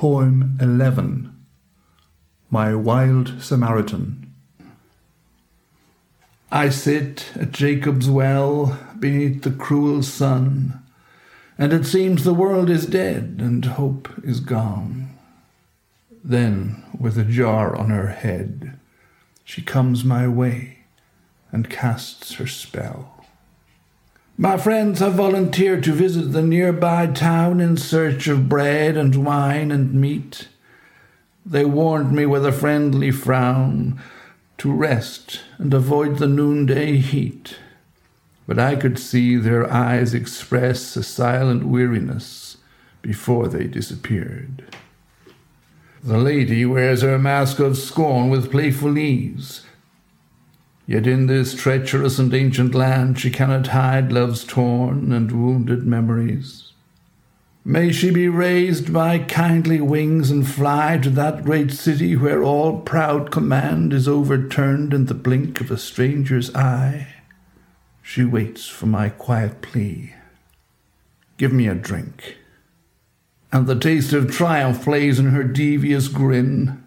[0.00, 1.30] Poem 11
[2.48, 4.32] My Wild Samaritan.
[6.50, 10.82] I sit at Jacob's well beneath the cruel sun,
[11.58, 15.10] and it seems the world is dead and hope is gone.
[16.24, 18.78] Then, with a jar on her head,
[19.44, 20.78] she comes my way
[21.52, 23.19] and casts her spell.
[24.40, 29.70] My friends have volunteered to visit the nearby town in search of bread and wine
[29.70, 30.48] and meat.
[31.44, 34.00] They warned me with a friendly frown
[34.56, 37.58] to rest and avoid the noonday heat.
[38.46, 42.56] But I could see their eyes express a silent weariness
[43.02, 44.74] before they disappeared.
[46.02, 49.66] The lady wears her mask of scorn with playful ease
[50.90, 56.72] Yet in this treacherous and ancient land she cannot hide love's torn and wounded memories.
[57.64, 62.80] May she be raised by kindly wings and fly to that great city where all
[62.80, 67.06] proud command is overturned in the blink of a stranger's eye.
[68.02, 70.14] She waits for my quiet plea.
[71.36, 72.36] Give me a drink.
[73.52, 76.84] And the taste of triumph plays in her devious grin.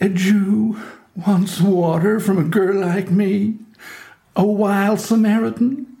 [0.00, 0.80] A Jew,
[1.16, 3.58] wants water from a girl like me,
[4.36, 5.96] a wild Samaritan?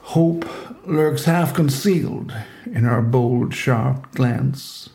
[0.00, 0.46] Hope
[0.86, 2.32] lurks half concealed
[2.66, 4.88] in her bold, sharp glance.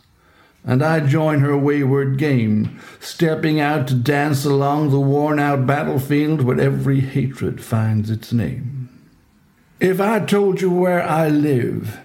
[0.63, 6.41] And I join her wayward game, stepping out to dance along the worn out battlefield
[6.41, 8.89] where every hatred finds its name.
[9.79, 11.99] If I told you where I live,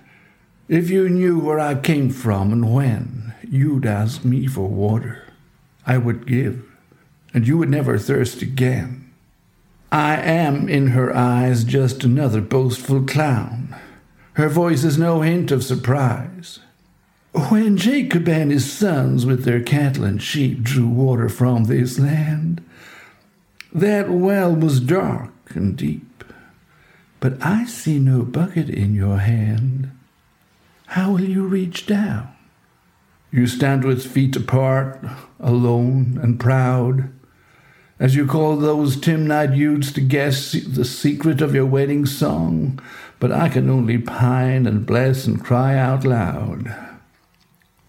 [0.69, 5.23] if you knew where I came from and when, you'd ask me for water.
[5.87, 6.65] I would give
[7.37, 9.13] and you would never thirst again.
[9.93, 13.77] I am in her eyes just another boastful clown.
[14.33, 16.61] Her voice is no hint of surprise.
[17.51, 22.65] When Jacob and his sons with their cattle and sheep drew water from this land,
[23.71, 26.25] that well was dark and deep.
[27.21, 29.91] But I see no bucket in your hand.
[30.87, 32.33] How will you reach down?
[33.31, 35.05] You stand with feet apart,
[35.39, 37.11] alone and proud,
[37.99, 42.79] as you call those Timnite youths to guess the secret of your wedding song,
[43.19, 46.75] but I can only pine and bless and cry out loud.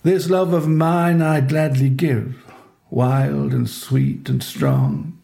[0.03, 2.41] This love of mine I gladly give,
[2.89, 5.19] wild and sweet and strong.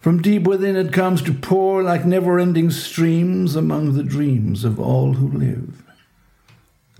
[0.00, 4.80] From deep within it comes to pour like never ending streams among the dreams of
[4.80, 5.82] all who live.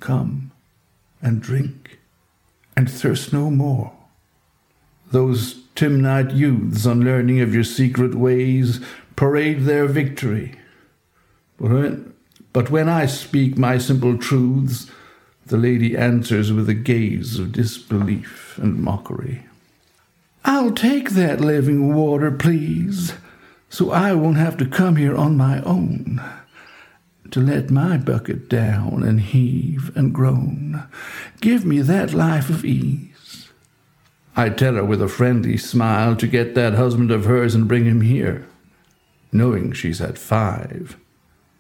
[0.01, 0.53] Come
[1.23, 1.99] and drink
[2.77, 3.93] and thirst no more.
[5.13, 8.81] Those Timnite youths, on learning of your secret ways,
[9.15, 10.57] parade their victory.
[11.59, 12.15] But when,
[12.53, 14.91] but when I speak my simple truths,
[15.47, 19.45] the lady answers with a gaze of disbelief and mockery.
[20.45, 23.15] I'll take that living water, please,
[23.69, 26.21] so I won't have to come here on my own
[27.31, 30.87] to let my bucket down and heave and groan.
[31.41, 33.12] Give me that life of ease.
[34.35, 37.85] I tell her with a friendly smile to get that husband of hers and bring
[37.85, 38.47] him here,
[39.31, 40.97] knowing she's had five.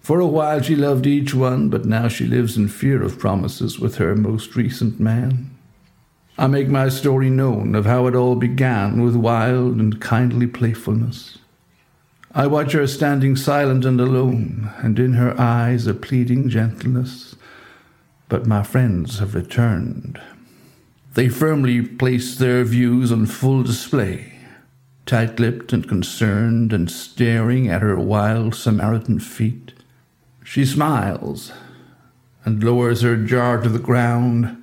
[0.00, 3.78] For a while she loved each one, but now she lives in fear of promises
[3.78, 5.50] with her most recent man.
[6.38, 11.38] I make my story known of how it all began with wild and kindly playfulness.
[12.34, 17.36] I watch her standing silent and alone, and in her eyes a pleading gentleness.
[18.30, 20.18] But my friends have returned,
[21.14, 24.32] they firmly place their views on full display,
[25.04, 29.72] tight lipped and concerned and staring at her wild Samaritan feet.
[30.42, 31.52] She smiles
[32.44, 34.62] and lowers her jar to the ground,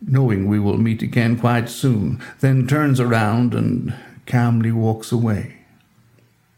[0.00, 3.94] knowing we will meet again quite soon, then turns around and
[4.26, 5.56] calmly walks away.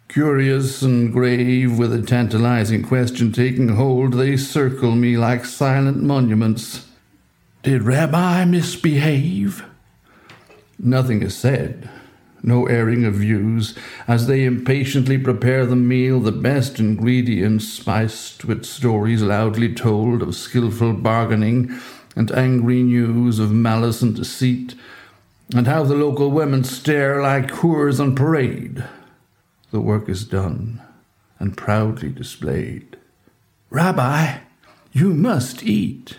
[0.09, 6.87] Curious and grave, with a tantalizing question taking hold, they circle me like silent monuments
[7.63, 9.65] did Rabbi misbehave?
[10.79, 11.91] Nothing is said,
[12.43, 13.75] no airing of views,
[14.09, 20.35] as they impatiently prepare the meal, the best ingredients spiced with stories loudly told of
[20.35, 21.79] skilful bargaining
[22.17, 24.75] and angry news of malice and deceit,
[25.55, 28.85] and how the local women stare like whores on parade.
[29.71, 30.81] The work is done
[31.39, 32.97] and proudly displayed.
[33.69, 34.39] Rabbi,
[34.93, 36.19] you must eat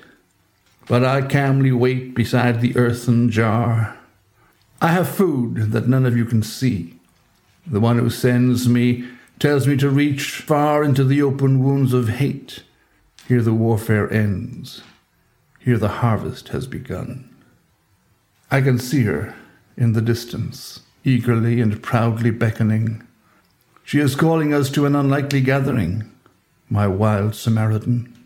[0.88, 3.98] but I calmly wait beside the earthen jar.
[4.82, 7.00] I have food that none of you can see.
[7.68, 9.08] The one who sends me
[9.40, 12.64] tells me to reach far into the open wounds of hate.
[13.28, 14.82] Here the warfare ends.
[15.60, 17.30] Here the harvest has begun.
[18.50, 19.36] I can see her
[19.78, 23.04] in the distance, eagerly and proudly beckoning.
[23.84, 26.12] She is calling us to an unlikely gathering,
[26.70, 28.21] my wild Samaritan.